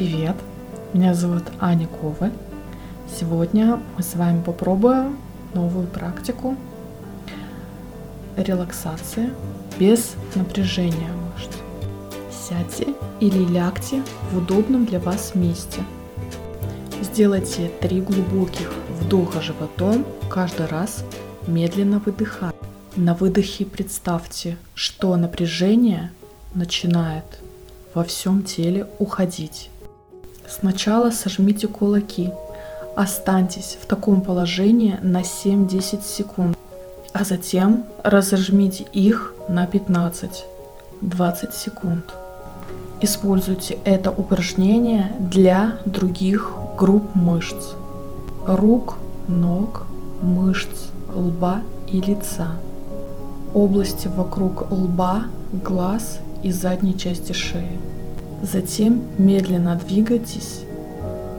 привет! 0.00 0.36
Меня 0.94 1.12
зовут 1.12 1.42
Аня 1.60 1.86
Коваль. 1.86 2.32
Сегодня 3.18 3.78
мы 3.98 4.02
с 4.02 4.14
вами 4.14 4.42
попробуем 4.42 5.18
новую 5.52 5.86
практику 5.88 6.56
релаксации 8.38 9.28
без 9.78 10.14
напряжения 10.34 11.10
мышц. 11.34 11.50
Сядьте 12.32 12.94
или 13.20 13.44
лягте 13.44 14.02
в 14.32 14.38
удобном 14.38 14.86
для 14.86 15.00
вас 15.00 15.34
месте. 15.34 15.82
Сделайте 17.02 17.70
три 17.82 18.00
глубоких 18.00 18.72
вдоха 19.00 19.42
животом, 19.42 20.06
каждый 20.30 20.64
раз 20.64 21.04
медленно 21.46 21.98
выдыхая. 21.98 22.54
На 22.96 23.12
выдохе 23.12 23.66
представьте, 23.66 24.56
что 24.72 25.14
напряжение 25.16 26.10
начинает 26.54 27.26
во 27.92 28.02
всем 28.02 28.42
теле 28.44 28.86
уходить. 28.98 29.68
Сначала 30.50 31.10
сожмите 31.10 31.68
кулаки. 31.68 32.32
Останьтесь 32.96 33.78
в 33.80 33.86
таком 33.86 34.20
положении 34.20 34.98
на 35.00 35.20
7-10 35.20 36.02
секунд, 36.02 36.58
а 37.12 37.22
затем 37.24 37.84
разожмите 38.02 38.84
их 38.92 39.32
на 39.48 39.64
15-20 39.64 40.42
секунд. 41.54 42.12
Используйте 43.00 43.78
это 43.84 44.10
упражнение 44.10 45.12
для 45.20 45.78
других 45.86 46.52
групп 46.76 47.14
мышц. 47.14 47.74
Рук, 48.44 48.96
ног, 49.28 49.86
мышц, 50.20 50.90
лба 51.14 51.60
и 51.86 52.00
лица. 52.00 52.48
Области 53.54 54.08
вокруг 54.08 54.70
лба, 54.72 55.26
глаз 55.52 56.18
и 56.42 56.50
задней 56.50 56.98
части 56.98 57.32
шеи. 57.32 57.78
Затем 58.42 59.02
медленно 59.18 59.76
двигайтесь 59.76 60.62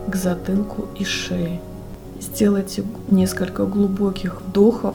к 0.07 0.15
затылку 0.15 0.85
и 0.99 1.03
шее. 1.03 1.59
Сделайте 2.19 2.83
несколько 3.09 3.65
глубоких 3.65 4.41
вдохов 4.41 4.93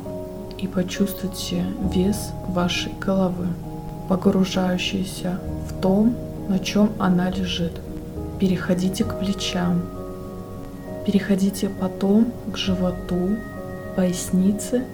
и 0.56 0.68
почувствуйте 0.68 1.64
вес 1.92 2.30
вашей 2.48 2.92
головы, 3.00 3.48
погружающийся 4.08 5.40
в 5.68 5.80
том, 5.80 6.14
на 6.48 6.60
чем 6.60 6.92
она 6.98 7.28
лежит. 7.28 7.72
Переходите 8.38 9.02
к 9.02 9.18
плечам. 9.18 9.82
Переходите 11.04 11.68
потом 11.68 12.32
к 12.52 12.56
животу, 12.56 13.36
пояснице, 13.96 14.84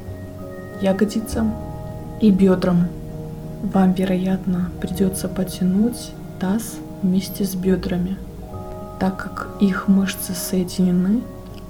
ягодицам 0.81 1.55
и 2.23 2.31
бедрам. 2.31 2.89
Вам, 3.63 3.93
вероятно, 3.93 4.71
придется 4.81 5.29
потянуть 5.29 6.13
таз 6.41 6.77
вместе 7.03 7.45
с 7.45 7.55
бедрами. 7.55 8.17
Так 8.99 9.17
как 9.17 9.49
их 9.61 9.89
мышцы 9.89 10.33
соединены, 10.35 11.21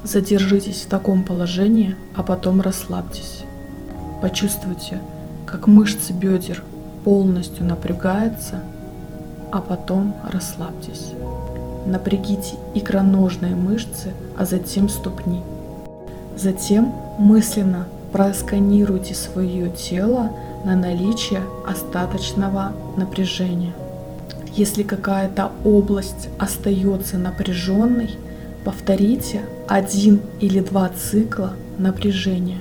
задержитесь 0.05 0.83
в 0.83 0.89
таком 0.89 1.24
положении, 1.24 1.97
а 2.14 2.22
потом 2.22 2.61
расслабьтесь. 2.61 3.44
Почувствуйте, 4.20 5.00
как 5.47 5.66
мышцы 5.66 6.12
бедер 6.12 6.62
полностью 7.05 7.64
напрягаются, 7.64 8.61
а 9.50 9.61
потом 9.61 10.14
расслабьтесь. 10.30 11.12
Напрягите 11.86 12.56
икроножные 12.74 13.55
мышцы, 13.55 14.12
а 14.36 14.44
затем 14.44 14.89
ступни. 14.89 15.42
Затем 16.36 16.94
мысленно 17.19 17.86
просканируйте 18.12 19.14
свое 19.14 19.70
тело 19.70 20.30
на 20.64 20.77
наличие 20.77 21.42
остаточного 21.67 22.72
напряжения. 22.96 23.72
Если 24.55 24.83
какая-то 24.83 25.50
область 25.64 26.28
остается 26.39 27.17
напряженной, 27.17 28.11
повторите 28.64 29.41
один 29.67 30.20
или 30.41 30.61
два 30.61 30.91
цикла 30.91 31.55
напряжения 31.78 32.61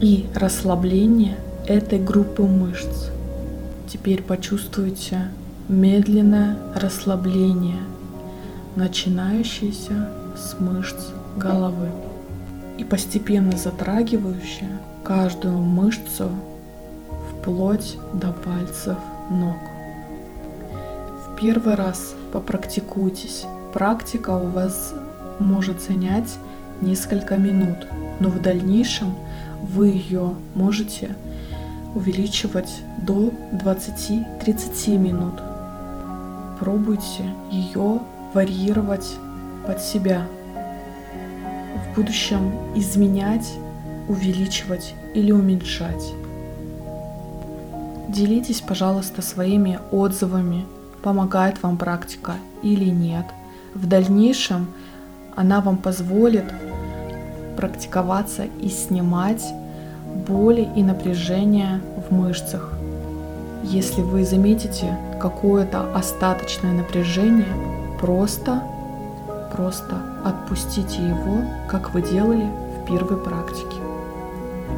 и 0.00 0.26
расслабления 0.34 1.36
этой 1.66 1.98
группы 1.98 2.42
мышц. 2.42 3.10
Теперь 3.86 4.22
почувствуйте 4.22 5.28
медленное 5.68 6.56
расслабление, 6.74 7.82
начинающееся 8.74 10.08
с 10.36 10.58
мышц 10.58 11.08
головы 11.36 11.90
и 12.78 12.84
постепенно 12.84 13.58
затрагивающее 13.58 14.78
каждую 15.04 15.58
мышцу 15.58 16.30
вплоть 17.30 17.96
до 18.14 18.32
пальцев 18.32 18.96
ног. 19.30 19.77
Первый 21.40 21.76
раз 21.76 22.16
попрактикуйтесь. 22.32 23.44
Практика 23.72 24.30
у 24.30 24.48
вас 24.48 24.92
может 25.38 25.80
занять 25.80 26.36
несколько 26.80 27.36
минут, 27.36 27.86
но 28.18 28.28
в 28.28 28.42
дальнейшем 28.42 29.14
вы 29.62 29.86
ее 29.86 30.34
можете 30.56 31.14
увеличивать 31.94 32.82
до 33.06 33.30
20-30 33.52 34.98
минут. 34.98 35.34
Пробуйте 36.58 37.22
ее 37.52 38.00
варьировать 38.34 39.08
под 39.64 39.80
себя. 39.80 40.26
В 41.76 41.94
будущем 41.94 42.50
изменять, 42.74 43.48
увеличивать 44.08 44.92
или 45.14 45.30
уменьшать. 45.30 46.14
Делитесь, 48.08 48.60
пожалуйста, 48.60 49.22
своими 49.22 49.78
отзывами, 49.92 50.66
помогает 51.02 51.62
вам 51.62 51.76
практика 51.76 52.34
или 52.62 52.88
нет. 52.88 53.26
В 53.74 53.86
дальнейшем 53.86 54.68
она 55.36 55.60
вам 55.60 55.76
позволит 55.76 56.44
практиковаться 57.56 58.44
и 58.60 58.68
снимать 58.68 59.44
боли 60.26 60.68
и 60.76 60.82
напряжение 60.82 61.80
в 62.08 62.14
мышцах. 62.14 62.72
Если 63.64 64.00
вы 64.00 64.24
заметите 64.24 64.96
какое-то 65.20 65.92
остаточное 65.94 66.72
напряжение, 66.72 67.46
просто, 68.00 68.62
просто 69.52 69.96
отпустите 70.24 71.02
его, 71.02 71.42
как 71.68 71.92
вы 71.92 72.02
делали 72.02 72.46
в 72.76 72.86
первой 72.86 73.18
практике. 73.18 73.76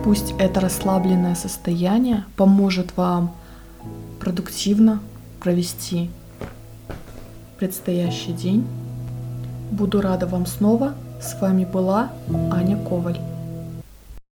Пусть 0.02 0.34
это 0.38 0.60
расслабленное 0.60 1.34
состояние 1.34 2.24
поможет 2.36 2.96
вам 2.96 3.32
продуктивно 4.18 5.00
провести 5.40 6.10
предстоящий 7.58 8.32
день. 8.32 8.66
Буду 9.70 10.00
рада 10.00 10.26
вам 10.26 10.46
снова. 10.46 10.94
С 11.20 11.40
вами 11.40 11.64
была 11.64 12.10
Аня 12.50 12.76
Коваль. 12.76 13.29